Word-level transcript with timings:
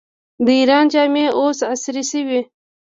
د 0.45 0.47
ایران 0.59 0.85
جامې 0.93 1.25
اوس 1.39 1.59
عصري 1.73 2.03
شوي. 2.11 2.39